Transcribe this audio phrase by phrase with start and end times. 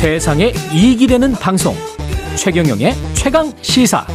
[0.00, 1.74] 세상에 이익이 되는 방송
[2.34, 4.06] 최경영의 최강 시사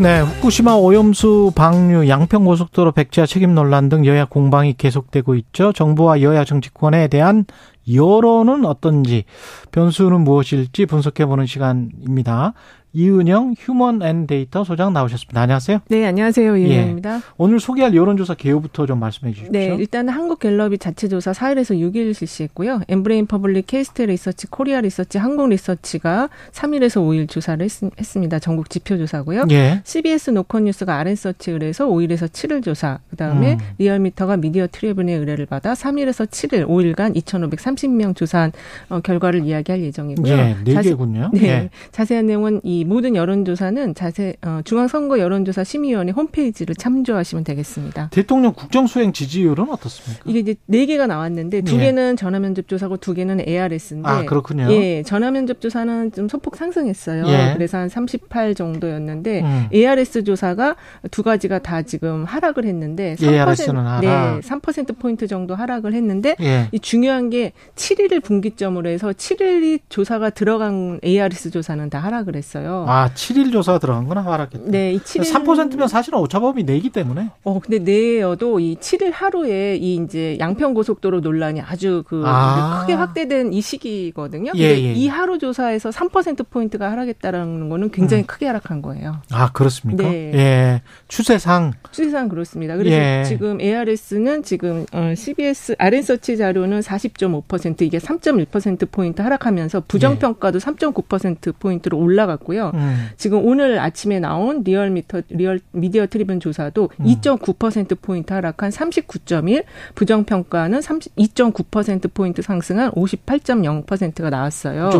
[0.00, 5.72] 네, 후쿠시마 오염수 방류, 양평고속도로 백지화 책임 논란 등 여야 공방이 계속되고 있죠.
[5.72, 7.44] 정부와 여야 정치권에 대한
[7.90, 9.24] 여론은 어떤지,
[9.70, 12.54] 변수는 무엇일지 분석해보는 시간입니다.
[12.96, 15.38] 이은영 휴먼 앤 데이터 소장 나오셨습니다.
[15.38, 15.80] 안녕하세요.
[15.88, 16.56] 네, 안녕하세요.
[16.56, 17.16] 이은영입니다.
[17.16, 17.20] 예.
[17.36, 19.52] 오늘 소개할 여론조사 개요부터 좀 말씀해 주십시오.
[19.52, 22.80] 네, 일단 한국갤럽이 자체 조사 4일에서 6일 실시했고요.
[22.88, 27.70] 엠브레인 퍼블릭, 케이스탯 리서치, 코리아 리서치, 한국 리서치가 3일에서 5일 조사를 했,
[28.02, 29.44] 습니다 전국 지표 조사고요.
[29.50, 29.82] 예.
[29.84, 33.00] CBS 노컷뉴스가 알앤써치 의뢰해서 5일에서 7일 조사.
[33.10, 33.58] 그 다음에 음.
[33.76, 38.52] 리얼미터가 미디어 트리뷴의 의뢰를 받아 3일에서 7일 5일간 2,530명 조사한
[38.88, 40.32] 어, 결과를 이야기할 예정이고요.
[40.32, 41.30] 예, 네 개군요.
[41.34, 41.42] 네.
[41.42, 41.70] 예.
[41.92, 48.10] 자세한 내용은 이 모든 여론조사는 자세 어, 중앙선거 여론조사 심의위원회 홈페이지를 참조하시면 되겠습니다.
[48.12, 50.22] 대통령 국정수행 지지율은 어떻습니까?
[50.26, 51.86] 이게 이제 네 개가 나왔는데 두 예.
[51.86, 54.68] 개는 전화면접 조사고 두 개는 ARS인데 아 그렇군요.
[54.70, 57.26] 예, 전화면접 조사는 좀 소폭 상승했어요.
[57.26, 57.52] 예.
[57.54, 59.68] 그래서 한 38 정도였는데 음.
[59.72, 60.76] ARS 조사가
[61.10, 64.00] 두 가지가 다 지금 하락을 했는데 3%, ARS는 하락.
[64.00, 66.68] 네, 3% 포인트 정도 하락을 했는데 예.
[66.72, 72.75] 이 중요한 게 7일을 분기점으로 해서 7일이 조사가 들어간 ARS 조사는 다 하락을 했어요.
[72.86, 74.64] 아, 7일 조사 들어간 거나 하락했다.
[74.66, 77.30] 네, 이 7일 3%면 사실은 오차범위 내기 때문에.
[77.44, 82.80] 어, 근데 내여도 이 7일 하루에 이 이제 양평 고속도로 논란이 아주 그 아.
[82.80, 84.52] 크게 확대된 이 시기거든요.
[84.54, 84.92] 예, 근데 예.
[84.92, 88.26] 이 하루 조사에서 3% 포인트가 하락했다라는 거는 굉장히 음.
[88.26, 89.16] 크게 하락한 거예요.
[89.32, 90.02] 아, 그렇습니까?
[90.02, 90.32] 네.
[90.34, 90.82] 예.
[91.08, 92.76] 추세상 추세상 그렇습니다.
[92.76, 93.24] 그래서 예.
[93.24, 100.60] 지금 ARS는 지금 어 CBS 알앤써치 자료는 40.5% 이게 3.1% 포인트 하락하면서 부정 평가도 예.
[100.60, 102.65] 3.9% 포인트로 올라갔고요.
[102.74, 103.08] 음.
[103.16, 107.04] 지금 오늘 아침에 나온 리얼미터 리얼 미디어 트리뷴 조사도 음.
[107.04, 109.64] 2.9% 포인트 하락한 39.1,
[109.94, 114.90] 부정 평가는 32.9% 포인트 상승한 58.0%가 나왔어요.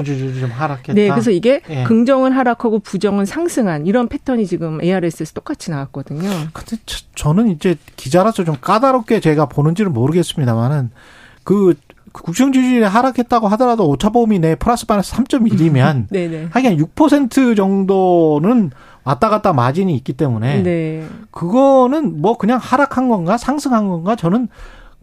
[0.40, 0.92] 좀 하락했다.
[0.94, 1.84] 네, 그래서 이게 예.
[1.84, 6.28] 긍정은 하락하고 부정은 상승한 이런 패턴이 지금 ARS에서 똑같이 나왔거든요.
[6.52, 6.76] 근데
[7.14, 10.90] 저, 는 이제 기자라서 좀 까다롭게 제가 보는지는 모르겠습니다만은
[11.44, 11.74] 그
[12.22, 16.06] 국정 지지율이 하락했다고 하더라도 오차범위 내 플러스 마이너스 3.1이면
[16.52, 18.70] 하긴 6% 정도는
[19.04, 21.06] 왔다 갔다 마진이 있기 때문에 네.
[21.30, 24.48] 그거는 뭐 그냥 하락한 건가 상승한 건가 저는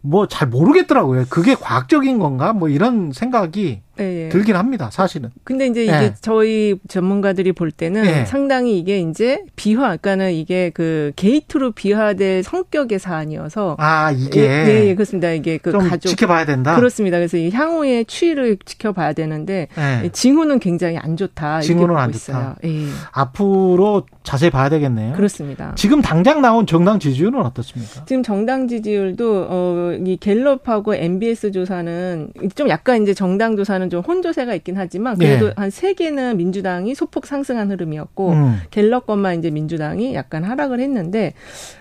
[0.02, 1.24] 뭐 잘 모르겠더라고요.
[1.30, 4.28] 그게 과학적인 건가 뭐 이런 생각이 네.
[4.28, 5.30] 들긴 합니다, 사실은.
[5.44, 6.14] 근데 이제 이게 네.
[6.20, 8.24] 저희 전문가들이 볼 때는 네.
[8.24, 13.76] 상당히 이게 이제 비화, 그러니까는 이게 그 게이트로 비화될 성격의 사안이어서.
[13.78, 14.40] 아, 이게.
[14.40, 15.30] 예, 예, 예 그렇습니다.
[15.30, 16.08] 이게 그 가족.
[16.08, 16.76] 지켜봐야 된다?
[16.76, 17.18] 그렇습니다.
[17.18, 20.10] 그래서 이 향후의 추이를 지켜봐야 되는데, 네.
[20.12, 21.60] 징후는 굉장히 안 좋다.
[21.60, 22.56] 징후는 안 좋다.
[22.64, 22.86] 예.
[23.12, 25.14] 앞으로 자세히 봐야 되겠네요.
[25.14, 25.72] 그렇습니다.
[25.76, 28.04] 지금 당장 나온 정당 지지율은 어떻습니까?
[28.06, 34.00] 지금 정당 지지율도, 어, 이 갤럽하고 MBS 조사는 좀 약간 이제 정당 조사는 보면은 좀
[34.00, 35.54] 혼조세가 있긴 하지만 그래도 네.
[35.56, 38.56] 한세 개는 민주당이 소폭 상승한 흐름이었고 음.
[38.70, 41.34] 갤럽 것만 이제 민주당이 약간 하락을 했는데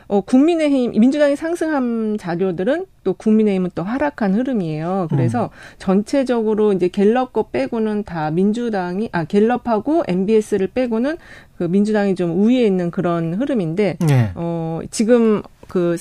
[0.07, 5.07] 어 국민의힘 민주당이 상승한 자료들은 또 국민의힘은 또 하락한 흐름이에요.
[5.09, 5.49] 그래서 음.
[5.77, 11.17] 전체적으로 이제 갤럽 거 빼고는 다 민주당이 아 갤럽하고 MBS를 빼고는
[11.57, 14.31] 그 민주당이 좀 우위에 있는 그런 흐름인데 네.
[14.35, 15.95] 어 지금 그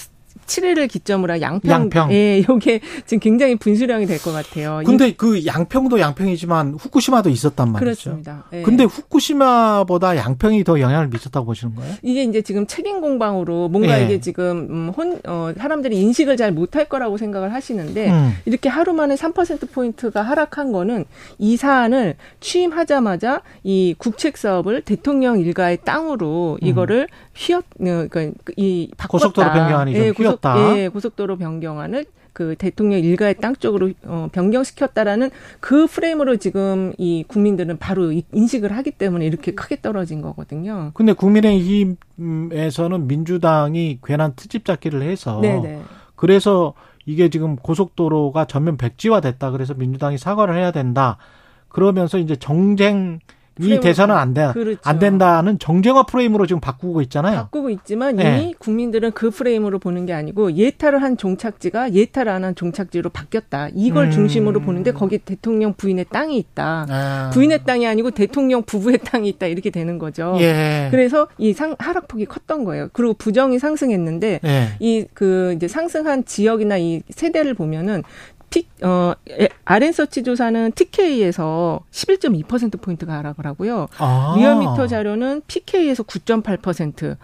[0.53, 2.13] 7일을 기점으로 양평, 양평.
[2.13, 4.83] 예, 요게 지금 굉장히 분수령이 될 것 같아요.
[4.85, 7.85] 근데 이, 그 양평도 양평이지만 후쿠시마도 있었단 말이죠.
[7.85, 8.45] 그렇습니다.
[8.53, 8.63] 예.
[8.63, 11.95] 근데 후쿠시마보다 양평이 더 영향을 미쳤다고 보시는 거예요?
[12.03, 14.05] 이게 이제 지금 책임 공방으로 뭔가 예.
[14.05, 18.33] 이게 지금 음, 혼 어, 사람들이 인식을 잘 못할 거라고 생각을 하시는데 음.
[18.45, 21.05] 이렇게 하루 만에 3% 포인트가 하락한 거는
[21.39, 26.67] 이 사안을 취임하자마자 이 국책 사업을 대통령 일가의 땅으로 음.
[26.67, 27.65] 이거를 휘었 어,
[28.11, 28.23] 그러니까
[28.57, 29.09] 이 바꿨다.
[29.09, 30.77] 고속도로 변경안이 좀 예, 휘었 변경다.
[30.77, 35.31] 예, 고속도로 변경안을 그 대통령 일가의 땅 쪽으로 어, 변경시켰다라는
[35.61, 40.91] 그 프레임으로 지금 이 국민들은 바로 인식을 하기 때문에 이렇게 크게 떨어진 거거든요.
[40.95, 45.83] 근데 국민의힘에서는 민주당이 괜한 트집 잡기를 해서 네네.
[46.17, 46.75] 그래서
[47.05, 49.51] 이게 지금 고속도로가 전면 백지화 됐다.
[49.51, 51.19] 그래서 민주당이 사과를 해야 된다.
[51.69, 53.19] 그러면서 이제 정쟁
[53.61, 54.51] 이 대선은 안 돼.
[54.53, 54.81] 그렇죠.
[54.85, 57.37] 안 된다는 정쟁화 프레임으로 지금 바꾸고 있잖아요.
[57.37, 58.43] 바꾸고 있지만 네.
[58.43, 63.69] 이미 국민들은 그 프레임으로 보는 게 아니고 예탈을 한 종착지가 예탈을 안한 종착지로 바뀌었다.
[63.75, 64.11] 이걸 음.
[64.11, 66.87] 중심으로 보는데 거기 대통령 부인의 땅이 있다.
[66.89, 67.31] 아.
[67.33, 69.47] 부인의 땅이 아니고 대통령 부부의 땅이 있다.
[69.47, 70.37] 이렇게 되는 거죠.
[70.41, 70.89] 예.
[70.91, 72.89] 그래서 이 상, 하락폭이 컸던 거예요.
[72.93, 74.69] 그리고 부정이 상승했는데 예.
[74.81, 78.03] 이그 이제 상승한 지역이나 이 세대를 보면은
[78.53, 79.15] 티, 어,
[79.65, 83.89] 아랜서치 조사는 TK에서 11.2%포인트가 하락을 하고요.
[83.99, 84.35] 아.
[84.37, 87.17] 리얼미터 자료는 PK에서 9.8%.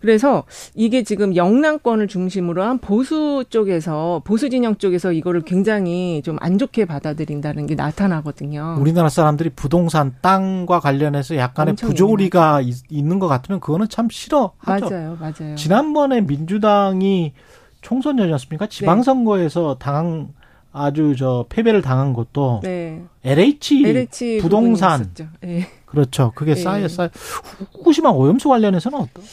[0.00, 0.44] 그래서
[0.74, 6.84] 이게 지금 영남권을 중심으로 한 보수 쪽에서, 보수 진영 쪽에서 이거를 굉장히 좀 안 좋게
[6.84, 8.76] 받아들인다는 게 나타나거든요.
[8.78, 14.90] 우리나라 사람들이 부동산 땅과 관련해서 약간의 부조리가 있, 있는 것 같으면 그거는 참 싫어하죠.
[14.90, 15.54] 맞아요, 맞아요.
[15.56, 17.32] 지난번에 민주당이
[17.80, 18.66] 총선이었습니까?
[18.66, 19.84] 지방선거에서 네.
[19.84, 20.28] 당한
[20.74, 23.04] 아주 저 패배를 당한 것도 네.
[23.22, 25.68] LH, LH 부동산 네.
[25.86, 26.32] 그렇죠.
[26.34, 26.60] 그게 네.
[26.60, 29.24] 쌓여 쌓여 후쿠시마 오염수 관련해서는 어떤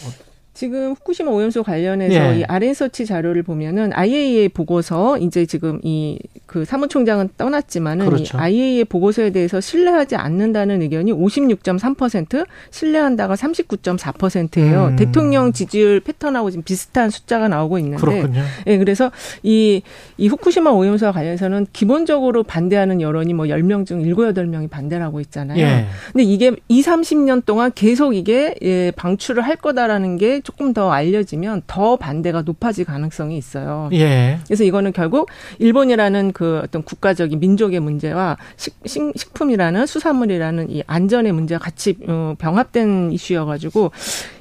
[0.61, 2.39] 지금 후쿠시마 오염수 관련해서 예.
[2.39, 6.19] 이 아랜 서치 자료를 보면은 IAEA 보고서 이제 지금 이
[6.51, 8.37] 그 사무총장은 떠났지만은 그렇죠.
[8.37, 14.87] 이 IAEA 보고서에 대해서 신뢰하지 않는다는 의견이 56.3%, 신뢰한다가 39.4%예요.
[14.87, 14.95] 음.
[14.97, 18.41] 대통령 지지율 패턴하고 지금 비슷한 숫자가 나오고 있는데, 그렇군요.
[18.67, 19.81] 예, 그래서 이,
[20.17, 25.57] 이 후쿠시마 오염수와 관련해서는 기본적으로 반대하는 여론이 뭐 10명 중 7, 8명이 반대를 하고 있잖아요.
[25.57, 25.85] 예.
[26.11, 31.61] 근데 이게 2, 30년 동안 계속 이게 예, 방출을 할 거다라는 게 조금 더 알려지면
[31.65, 33.89] 더 반대가 높아질 가능성이 있어요.
[33.93, 34.39] 예.
[34.45, 41.31] 그래서 이거는 결국 일본이라는 그 어떤 국가적인 민족의 문제와 식, 식 품이라는 수산물이라는 이 안전의
[41.31, 43.91] 문제가 같이 어, 병합된 이슈여가지고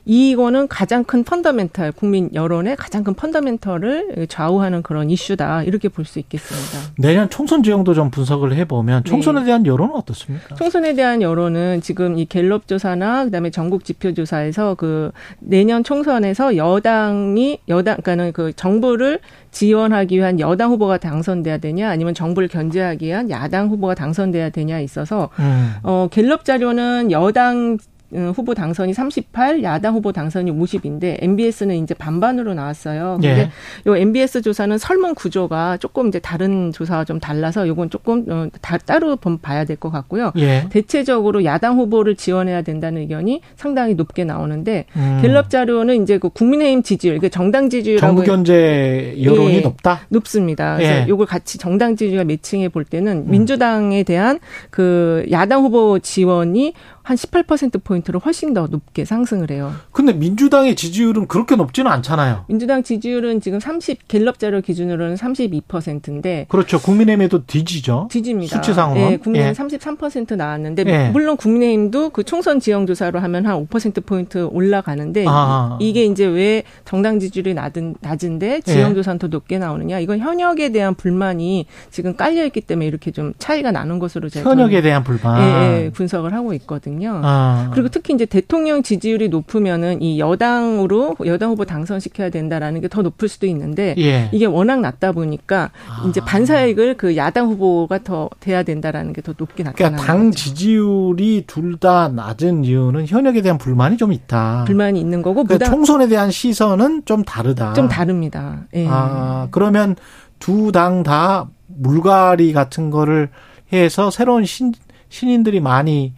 [0.05, 6.19] 이거는 가장 큰 펀더멘탈 국민 여론의 가장 큰 펀더멘털을 좌우하는 그런 이슈다 이렇게 볼 수
[6.19, 6.93] 있겠습니다.
[6.99, 9.47] 내년 총선 지형도 좀 분석을 해보면 총선에 네.
[9.47, 10.57] 대한 여론은 어떻습니까?
[10.57, 17.61] 총선에 대한 여론은 지금 이 갤럽 조사나 그다음에 전국 지표 조사에서 그 내년 총선에서 여당이
[17.69, 19.21] 여당 그러니까는 그 정부를
[19.53, 25.31] 지원하기 위한 여당 후보가 당선돼야 되냐 아니면 정부를 견제하기 위한 야당 후보가 당선돼야 되냐 있어서
[25.39, 25.75] 음.
[25.83, 27.90] 어 갤럽 자료는 여당 어,
[28.35, 33.19] 후보 당선이 38, 야당 후보 당선이 50인데 MBS는 이제 반반으로 나왔어요.
[33.21, 33.51] 근데 예.
[33.91, 38.79] 요 MBS 조사는 설문 구조가 조금 이제 다른 조사와 좀 달라서 요건 조금 어, 다,
[38.79, 40.33] 따로 봐야 될 것 같고요.
[40.37, 40.67] 예.
[40.71, 45.19] 대체적으로 야당 후보를 지원해야 된다는 의견이 상당히 높게 나오는데 음.
[45.23, 50.01] 갤럽 자료는 이제 그 국민의힘 지지율, 그 정당 지지율 정부 견제 여론이 예, 높다.
[50.09, 50.77] 높습니다.
[50.77, 51.09] 그래서 예.
[51.09, 53.31] 요걸 같이 정당 지지율 매칭해 볼 때는 음.
[53.31, 54.39] 민주당에 대한
[54.71, 59.73] 그 야당 후보 지원이 한 18%포인트 로 훨씬 더 높게 상승을 해요.
[59.93, 62.45] 근데 민주당의 지지율은 그렇게 높지는 않잖아요.
[62.49, 66.47] 민주당 지지율은 지금 30, 갤럽 자료 기준으로는 32%인데.
[66.49, 66.81] 그렇죠.
[66.81, 68.09] 국민의힘에도 뒤지죠.
[68.11, 68.57] 뒤집니다.
[68.57, 69.01] 수치상으로.
[69.01, 69.79] 네, 국민의힘 예.
[69.79, 71.11] 33% 나왔는데, 예.
[71.11, 75.77] 물론 국민의힘도 그 총선 지형 조사로 하면 한 5%포인트 올라가는데, 아.
[75.81, 79.19] 이게 이제 왜 정당 지지율이 낮은, 낮은데 지형 조사는 예.
[79.19, 79.99] 더 높게 나오느냐.
[80.01, 84.49] 이건 현역에 대한 불만이 지금 깔려 있기 때문에 이렇게 좀 차이가 나는 것으로 제가.
[84.51, 85.41] 현역에 대한 불만.
[85.41, 86.71] 예, 예, 분석을 하고 있거든요.
[86.81, 87.21] 있거든요.
[87.23, 87.71] 아.
[87.73, 93.29] 그리고 특히 이제 대통령 지지율이 높으면은 이 여당으로 여당 후보 당선시켜야 된다라는 게 더 높을
[93.29, 94.29] 수도 있는데 예.
[94.33, 96.07] 이게 워낙 낮다 보니까 아.
[96.09, 100.39] 이제 반사익을 그 야당 후보가 더 돼야 된다라는 게 더 높게 나타나는 그러니까 당 거죠.
[100.45, 104.65] 지지율이 둘 다 낮은 이유는 현역에 대한 불만이 좀 있다.
[104.67, 105.71] 불만이 있는 거고 그러니까 무당...
[105.71, 107.73] 총선에 대한 시선은 좀 다르다.
[107.75, 108.67] 좀 다릅니다.
[108.75, 108.87] 예.
[108.89, 109.97] 아 그러면
[110.41, 113.29] 두 당 다 물갈이 같은 거를
[113.73, 114.73] 해서 새로운 신
[115.09, 116.13] 신인들이 많이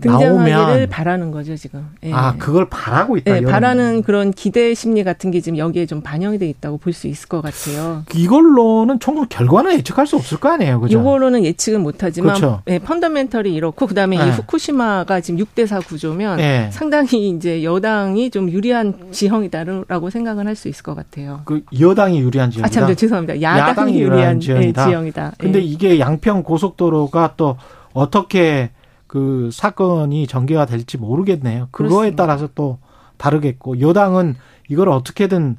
[0.00, 1.86] 등장하기를 바라는 거죠 지금.
[2.02, 2.12] 예.
[2.12, 3.36] 아 그걸 바라고 있다.
[3.36, 7.06] 예, 바라는 그런 기대 심리 같은 게 지금 여기에 좀 반영이 돼 있다고 볼 수
[7.08, 8.04] 있을 것 같아요.
[8.14, 11.00] 이걸로는 총선 결과는 예측할 수 없을 거 아니에요, 그죠?
[11.00, 12.62] 이걸로는 예측은 못하지만 그렇죠.
[12.68, 14.26] 예, 펀더멘털이 이렇고 그다음에 예.
[14.26, 16.68] 이 후쿠시마가 지금 6대4 구조면 예.
[16.72, 21.40] 상당히 이제 여당이 좀 유리한 지형이다라고 생각은 할 수 있을 것 같아요.
[21.44, 22.80] 그 여당이 유리한 지형이다.
[22.82, 23.42] 아참 죄송합니다.
[23.42, 24.82] 야당이, 야당이 유리한, 지형이다.
[24.82, 25.32] 예, 지형이다.
[25.38, 27.56] 근데 이게 양평 고속도로가 또
[27.92, 28.70] 어떻게
[29.14, 31.68] 그 사건이 전개가 될지 모르겠네요.
[31.70, 32.26] 그거에 그렇습니다.
[32.26, 32.78] 따라서 또
[33.16, 34.34] 다르겠고 여당은
[34.68, 35.56] 이걸 어떻게든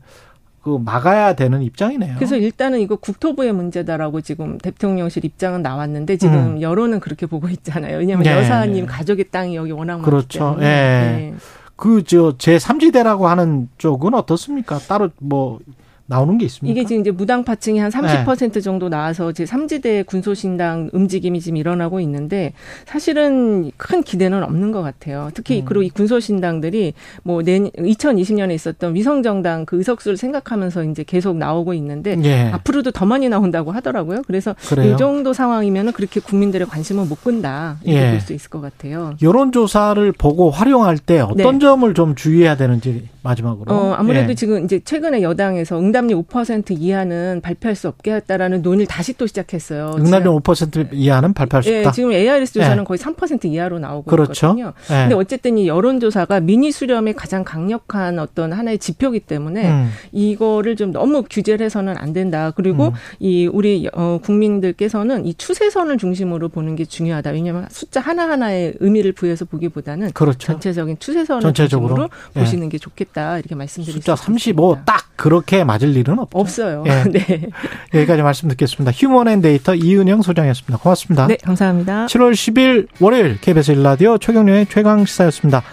[0.62, 2.15] 그 막아야 되는 입장이네요.
[2.15, 6.62] 그래서 일단은 이거 국토부의 문제다라고 지금 대통령실 입장은 나왔는데 지금 음.
[6.62, 8.00] 여론은 그렇게 보고 있잖아요.
[8.00, 8.31] 왜냐하면 네.
[8.35, 10.39] 여사님 가족의 땅이 여기 워낙 많기 그렇죠.
[10.39, 10.65] 때문에.
[10.65, 10.69] 예.
[10.69, 11.33] 네.
[11.77, 14.79] 그저 제3지대라고 하는 쪽은 어떻습니까?
[14.79, 15.59] 따로 뭐
[16.07, 16.71] 나오는 게 있습니까?
[16.71, 18.62] 이게 지금 이제 무당파층이 한 30% 네.
[18.62, 22.53] 정도 나와서 제 3지대 군소신당 움직임이 지금 일어나고 있는데
[22.85, 25.31] 사실은 큰 기대는 없는 것 같아요.
[25.33, 25.65] 특히 음.
[25.65, 26.93] 그리고 이 군소신당들이
[27.24, 32.51] 뭐 내, 2020년에 있었던 위성정당 그 의석수를 생각하면서 이제 계속 나오고 있는데 예.
[32.51, 34.21] 앞으로도 더 많이 나온다고 하더라고요.
[34.27, 34.93] 그래서 그래요?
[34.93, 38.12] 이 정도 상황이면 그렇게 국민들의 관심을 못 끈다 이렇게 예.
[38.12, 39.15] 볼수 있을 것 같아요.
[39.24, 41.59] 여론조사를 보고 활용할 때 어떤 네.
[41.59, 43.74] 점을 좀 주의해야 되는지 마지막으로.
[43.74, 44.35] 어, 아무래도 예.
[44.35, 49.27] 지금 이제 최근에 여당에서 응 응답률 5% 이하는 발표할 수 없게 했다라는 논의를 다시 또
[49.27, 49.95] 시작했어요.
[49.97, 51.89] 응답률 5% 이하는 발표할 수 없다.
[51.89, 52.83] 예, 지금 ARS 조사는 네.
[52.83, 54.47] 거의 3% 이하로 나오고 그렇죠.
[54.47, 54.73] 있거든요.
[54.89, 55.03] 네.
[55.03, 59.91] 근데 어쨌든 이 여론조사가 미니 수렴의 가장 강력한 어떤 하나의 지표기 때문에 음.
[60.11, 62.51] 이거를 좀 너무 규제를 해서는 안 된다.
[62.51, 62.93] 그리고 음.
[63.19, 67.31] 이 우리 어 국민들께서는 이 추세선을 중심으로 보는 게 중요하다.
[67.31, 70.39] 왜냐하면 숫자 하나 하나의 의미를 부여해서 보기보다는 그렇죠.
[70.39, 72.39] 전체적인 추세선을 전체적으로 중심으로 예.
[72.41, 73.37] 보시는 게 좋겠다.
[73.39, 74.15] 이렇게 말씀드리겠습니다.
[74.15, 76.37] 숫자 35딱 그렇게 맞을 일은 없죠.
[76.37, 76.83] 없어요.
[76.87, 77.03] 예.
[77.09, 77.49] 네.
[77.93, 78.91] 여기까지 말씀 듣겠습니다.
[78.91, 80.77] 휴먼앤데이터 이은영 소장이었습니다.
[80.77, 81.27] 고맙습니다.
[81.27, 82.07] 네, 감사합니다.
[82.07, 85.63] 7월 10일 월요일 KBS 일라디오 최경련의 최강 시사였습니다.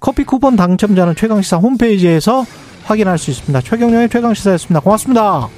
[0.00, 2.44] 커피 쿠폰 당첨자는 최강 시사 홈페이지에서
[2.84, 3.60] 확인할 수 있습니다.
[3.60, 4.80] 최경련의 최강 시사였습니다.
[4.80, 5.48] 고맙습니다.